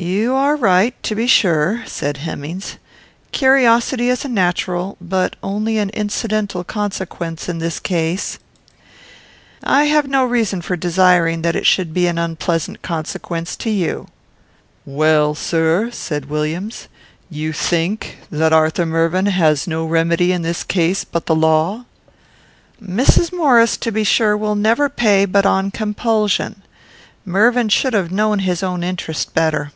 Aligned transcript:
"You 0.00 0.34
are 0.36 0.54
right, 0.54 0.94
to 1.02 1.16
be 1.16 1.26
sure," 1.26 1.82
said 1.86 2.18
Hemmings. 2.18 2.76
"Curiosity 3.32 4.08
is 4.10 4.24
a 4.24 4.28
natural, 4.28 4.96
but 5.00 5.34
only 5.42 5.76
an 5.78 5.90
incidental, 5.90 6.62
consequence 6.62 7.48
in 7.48 7.58
this 7.58 7.80
case. 7.80 8.38
I 9.64 9.86
have 9.86 10.06
no 10.06 10.24
reason 10.24 10.62
for 10.62 10.76
desiring 10.76 11.42
that 11.42 11.56
it 11.56 11.66
should 11.66 11.92
be 11.92 12.06
an 12.06 12.16
unpleasant 12.16 12.80
consequence 12.80 13.56
to 13.56 13.70
you." 13.70 14.06
"Well, 14.86 15.34
sir," 15.34 15.90
said 15.90 16.26
Williams, 16.30 16.86
"you 17.28 17.52
think 17.52 18.18
that 18.30 18.52
Arthur 18.52 18.86
Mervyn 18.86 19.26
has 19.26 19.66
no 19.66 19.84
remedy 19.84 20.30
in 20.30 20.42
this 20.42 20.62
case 20.62 21.02
but 21.02 21.26
the 21.26 21.34
law?" 21.34 21.86
"Mrs. 22.80 23.32
Maurice, 23.32 23.76
to 23.78 23.90
be 23.90 24.04
sure, 24.04 24.36
will 24.36 24.54
never 24.54 24.88
pay 24.88 25.24
but 25.24 25.44
on 25.44 25.72
compulsion. 25.72 26.62
Mervyn 27.24 27.68
should 27.68 27.94
have 27.94 28.12
known 28.12 28.38
his 28.38 28.62
own 28.62 28.84
interest 28.84 29.34
better. 29.34 29.72